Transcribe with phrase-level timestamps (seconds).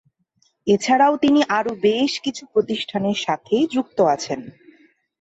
[0.67, 4.39] এছাড়াও তিনি আরো বেশ কিছু প্রতিষ্ঠানের সাথে যুক্ত আছেন।